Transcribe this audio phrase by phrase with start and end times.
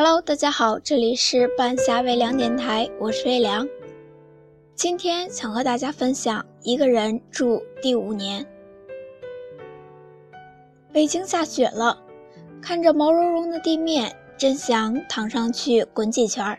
[0.00, 3.68] Hello，大家好，这里是半夏微凉电台，我是微凉。
[4.76, 8.46] 今天想和大家分享一个人住第五年。
[10.92, 12.00] 北京下雪了，
[12.62, 16.56] 看着毛茸茸的地面，真想躺上去滚几圈儿，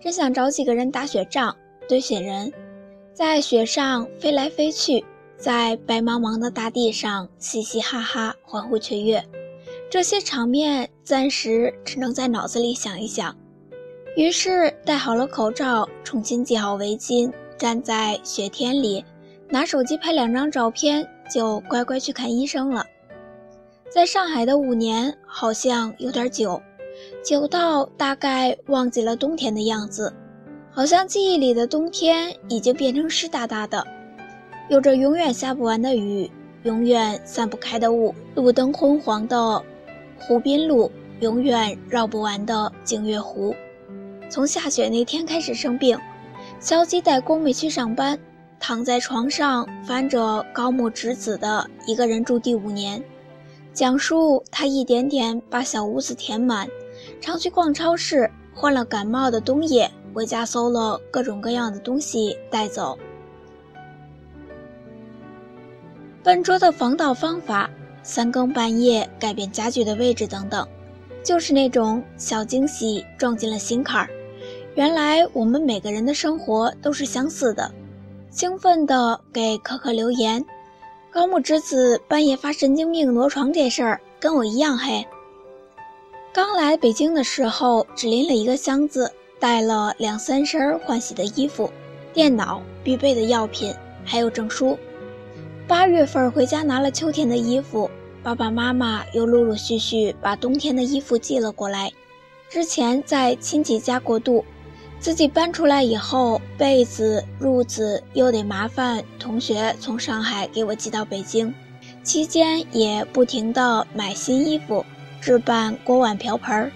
[0.00, 1.54] 真想找几个人打雪仗、
[1.86, 2.50] 堆雪人，
[3.12, 5.04] 在雪上飞来飞去，
[5.36, 9.22] 在白茫茫的大地上嘻嘻哈哈、欢呼雀跃。
[9.90, 13.36] 这些场面暂时只能在脑子里想一想，
[14.14, 19.04] 于是戴好了口罩，重新系好围巾，站在雪天里，
[19.48, 22.86] 拿手机拍两张照片，就乖乖去看医生了。
[23.92, 26.62] 在上海的五年好像有点久，
[27.24, 30.14] 久到大概忘记了冬天的样子，
[30.70, 33.84] 好像记忆里的冬天已经变成湿哒哒的，
[34.68, 36.30] 有着永远下不完的雨，
[36.62, 39.60] 永远散不开的雾，路灯昏黄的。
[40.20, 40.90] 湖滨路
[41.20, 43.54] 永远绕不完的景月湖，
[44.28, 45.98] 从下雪那天开始生病，
[46.60, 48.18] 消极怠工妹去上班，
[48.60, 53.00] 躺在床上翻着高木直子的《一个人住第五年》，
[53.72, 56.68] 讲述他一点点把小屋子填满，
[57.20, 62.96] 常去逛超市，患了感冒的冬夜回家搜了各种各样的东西带走，
[66.22, 67.68] 笨拙的防盗方法。
[68.02, 70.66] 三更半夜改变家具的位置等等，
[71.22, 74.10] 就是那种小惊喜撞进了心坎儿。
[74.74, 77.70] 原来我们每个人的生活都是相似的。
[78.30, 80.44] 兴奋地给可可留言：
[81.10, 85.04] 高木之子半夜发神经病挪床这事儿跟我一样黑。
[86.32, 91.68] 刚来北京的时候只拎了一个箱子，带了两三身换洗的衣服、
[92.14, 94.78] 电脑、必备的药品，还有证书。
[95.70, 97.88] 八月份回家拿了秋天的衣服，
[98.24, 101.92] 爸爸妈妈又陆陆续续把冬天的衣服寄了过来。
[102.48, 104.44] 之前在亲戚家过渡，
[104.98, 111.54] 自己搬出来以后，被子、褥子又得麻烦同学从上海给我寄到北京，
[112.02, 114.84] 期间也不停地买新衣服，
[115.20, 116.68] 置办锅碗瓢盆。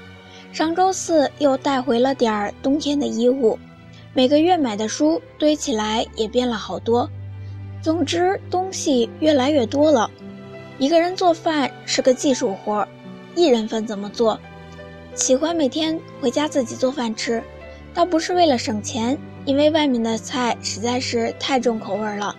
[0.53, 3.59] 上周四又带回了点儿冬天的衣物，
[4.13, 7.11] 每个月买的书堆起来也变了好多。
[7.85, 10.11] 总之，东西越来越多了。
[10.79, 12.89] 一个人做饭是个技术活儿，
[13.35, 14.41] 一人份怎么做？
[15.15, 17.45] 喜欢每天回家自己做饭吃，
[17.93, 22.35] 倒不是为了省钱，因为外面的菜实在是太重口味了。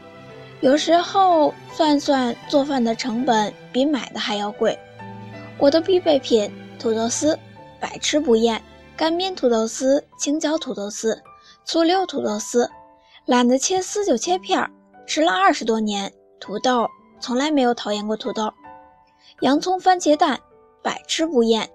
[0.62, 4.76] 有时候算算做饭的成本比买的还要贵。
[5.60, 7.38] 我的必备品：土豆丝，
[7.80, 8.58] 百吃不厌；
[8.98, 11.22] 干煸土豆丝、青椒土豆丝、
[11.64, 12.68] 醋溜土豆丝，
[13.28, 14.72] 懒得切丝就切片儿。
[15.08, 16.88] 吃了二十多年土豆，
[17.20, 18.52] 从来没有讨厌过土豆。
[19.42, 20.40] 洋葱番茄蛋，
[20.82, 21.70] 百吃不厌，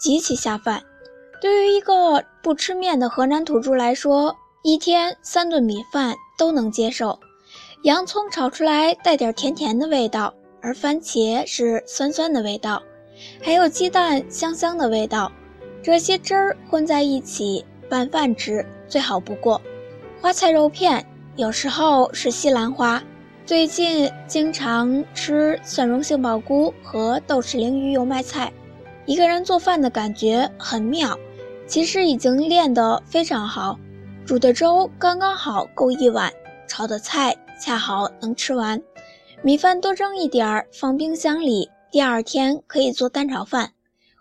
[0.00, 0.82] 极其下饭。
[1.40, 7.18] 对于一个不吃面的河南土著来说，一天三顿米饭都能接受。
[7.82, 10.32] 洋葱炒出来带点甜甜的味道，
[10.62, 12.82] 而番茄是酸酸的味道，
[13.42, 15.30] 还有鸡蛋香香的味道。
[15.82, 19.60] 这些汁儿混在一起拌饭吃最好不过。
[20.22, 21.06] 花菜肉片。
[21.36, 23.02] 有时候是西兰花，
[23.44, 28.52] 最近经常吃蒜蓉杏鲍菇和豆豉鲮鱼油麦菜。
[29.04, 31.18] 一个人做饭的感觉很妙，
[31.66, 33.76] 其实已经练得非常好。
[34.24, 36.32] 煮的粥刚刚好够一碗，
[36.68, 38.80] 炒的菜恰好能吃完。
[39.42, 43.72] 米饭多蒸一点儿放冰箱里，第二天可以做蛋炒饭。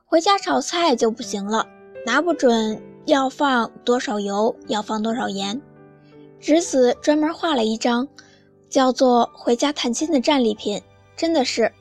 [0.04, 1.68] 回家炒菜就不行了，
[2.08, 5.62] 拿不准要放多少油，要放多少盐。
[6.44, 8.06] 侄子专门画了一张，
[8.70, 10.82] 叫做“回家探亲”的战利品，
[11.16, 11.72] 真的是。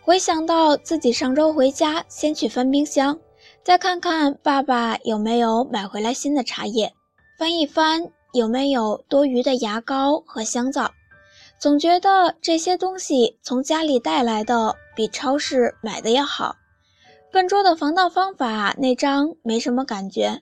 [0.00, 3.18] 回想到自己上周回家，先去翻冰箱，
[3.62, 6.90] 再看看爸爸有没有买回来新的茶叶，
[7.38, 10.90] 翻一翻有没有多余的牙膏和香皂，
[11.58, 16.56] 总觉得这些东西从家里带来的比超市买的要好。
[17.30, 20.40] 笨拙的防盗方法那张没什么感觉，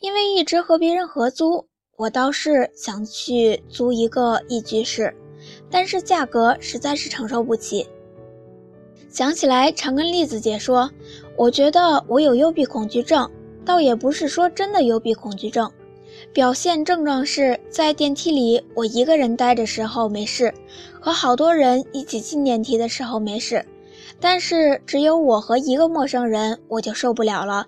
[0.00, 1.68] 因为一直和别人合租。
[1.96, 5.14] 我倒是想去租一个一居室，
[5.70, 7.88] 但是价格实在是承受不起。
[9.08, 10.90] 想起来常跟栗子姐说，
[11.36, 13.30] 我觉得我有幽闭恐惧症，
[13.64, 15.72] 倒也不是说真的幽闭恐惧症，
[16.34, 20.52] 表现症状是在电梯里我一个人待着时候没事，
[21.00, 23.64] 和好多人一起进电梯的时候没事，
[24.20, 27.66] 但是只有我和一个陌生人我就受不了了。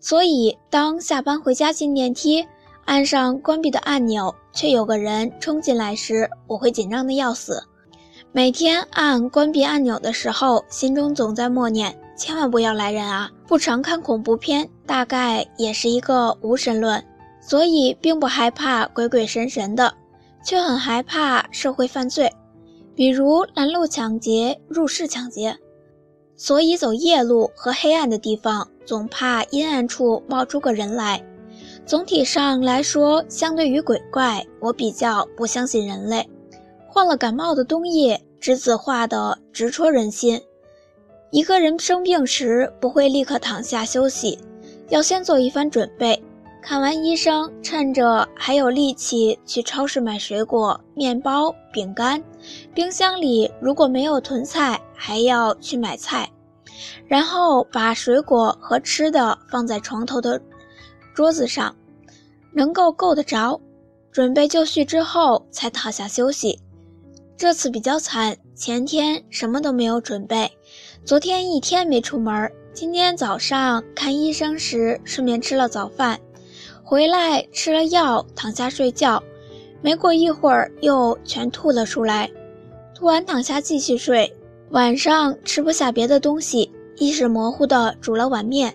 [0.00, 2.44] 所以当下班回家进电梯。
[2.90, 7.62] 按上关闭的按钮，却有个人冲进来时，我会紧张的要死。
[8.32, 13.30] 每天按关闭按钮的时候，心中总在默念：千万不要来人啊！
[13.46, 17.00] 不常看恐怖片，大概也是一个无神论，
[17.40, 19.94] 所以并不害怕鬼鬼神神的，
[20.44, 22.28] 却很害怕社会犯罪，
[22.96, 25.56] 比如拦路抢劫、入室抢劫。
[26.34, 31.24] 所以走夜路和黑暗的地方，总怕阴暗处冒出个人来。
[31.86, 36.28] 总体上来说，相对于鬼怪，我比较不相信人类。
[36.86, 40.40] 患了感冒的冬夜，栀子画的直戳人心。
[41.30, 44.38] 一个人生病时，不会立刻躺下休息，
[44.88, 46.20] 要先做一番准备。
[46.62, 52.22] 看完医生，趁着还有力气，去超市买水果、面包、饼干。
[52.74, 56.28] 冰箱里如果没有囤菜，还要去买菜，
[57.06, 60.40] 然后把水果和吃的放在床头的
[61.20, 61.76] 桌子上，
[62.54, 63.60] 能够够得着。
[64.10, 66.58] 准备就绪之后，才躺下休息。
[67.36, 70.50] 这次比较惨，前天什么都没有准备，
[71.04, 76.18] 昨天一天没出门，今天早上看医生时顺便吃了早饭，
[76.82, 79.22] 回来吃了药，躺下睡觉，
[79.82, 82.30] 没过一会儿又全吐了出来。
[82.94, 84.34] 吐完躺下继续睡，
[84.70, 88.74] 晚上吃不下别的东西，意识模糊的煮了碗面，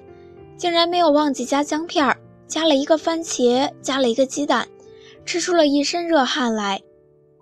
[0.58, 2.15] 竟然没有忘记加姜片儿，
[2.48, 4.68] 加了一个番茄，加了一个鸡蛋，
[5.26, 6.82] 吃出了一身热汗来。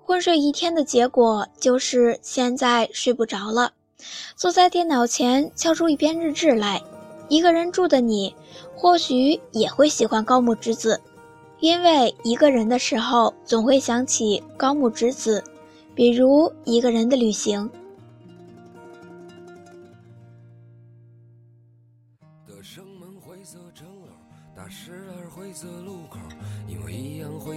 [0.02, 3.72] 昏睡一天的结果就是现在睡不着了，
[4.36, 6.82] 坐在电脑前敲出一篇日志来。
[7.30, 8.36] 一个人住的你，
[8.76, 11.00] 或许也会喜欢高木直子，
[11.60, 15.44] 因为一个人的时候总会想起高木直子。
[15.96, 17.70] 比如一个人的旅行。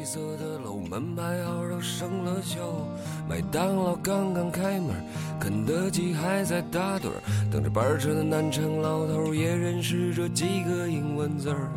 [0.07, 2.57] 色的楼，门牌号都生了锈。
[3.29, 4.95] 麦当劳刚刚开门，
[5.39, 7.11] 肯德基还在打盹，
[7.51, 11.69] 等着班车的南城老头也认识这几个英文字儿。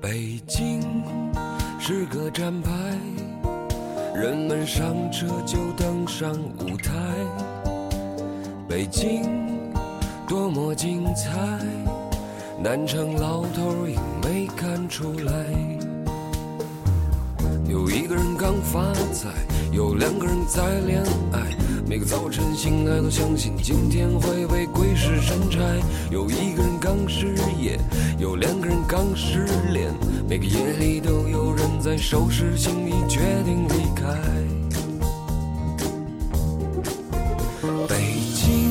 [0.00, 0.82] 北京。
[1.84, 2.70] 是个站牌，
[4.14, 6.92] 人们上车就登上舞台。
[8.68, 9.24] 北京
[10.28, 11.58] 多么精彩，
[12.62, 14.31] 南城老头也没
[14.62, 15.32] 看出来。
[17.68, 19.28] 有一个人刚发财，
[19.72, 21.40] 有两个人在恋爱。
[21.84, 25.58] 每个早晨醒来都相信今天会被鬼使神差。
[26.12, 27.76] 有一个人刚失业，
[28.20, 29.92] 有两个人刚失恋。
[30.28, 34.14] 每个夜里都有人在收拾行李，决定离开。
[37.88, 37.96] 北
[38.32, 38.70] 京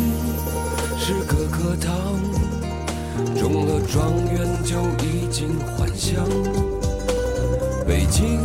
[0.97, 1.91] 是个课堂，
[3.35, 6.23] 中了状元就已经还乡。
[7.87, 8.39] 北京。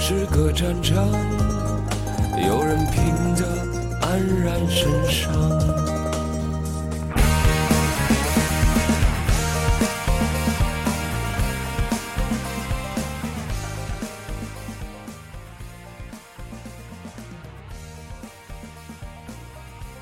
[0.00, 1.08] 是个战场，
[2.44, 3.46] 有人拼得
[4.00, 5.32] 黯然神伤。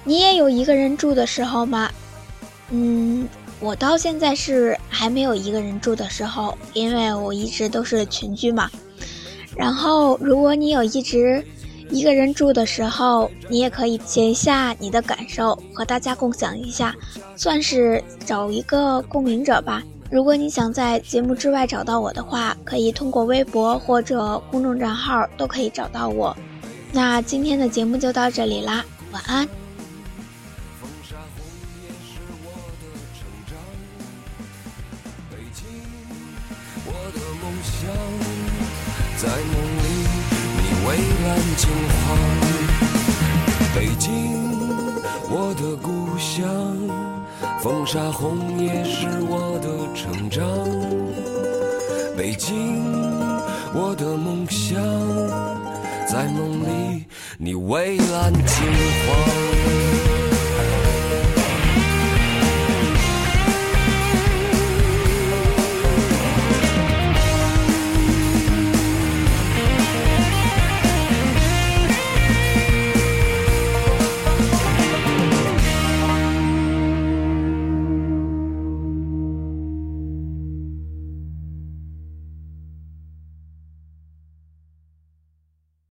[0.02, 1.90] 你也有一个人住的时候吗？
[2.70, 3.28] 嗯，
[3.60, 8.70] 我到现在是还没有一个人住的时候，因为我一直都是群居嘛。
[9.54, 11.44] 然后，如果你有一直
[11.90, 16.94] 一个人住的时候，你也可以写一下你的感受，和大家共享一下，
[17.36, 19.82] 算是找一个共鸣者吧。
[20.10, 26.34] 如果你想在节目之外找到我的话，可以通过微博或者公众账号都可以找到我。
[26.92, 29.59] 那今天的节目就到这里啦，晚安。
[37.10, 37.90] 的梦想
[39.16, 39.86] 在梦里，
[40.56, 40.88] 你蔚
[41.26, 41.68] 蓝金
[42.04, 42.06] 黄。
[43.74, 44.08] 北京，
[45.28, 46.42] 我的故乡，
[47.60, 50.40] 风沙红叶是我的成长。
[52.16, 52.82] 北京，
[53.74, 54.80] 我的梦想，
[56.06, 57.04] 在梦里，
[57.38, 58.66] 你蔚蓝金
[59.06, 60.19] 黄。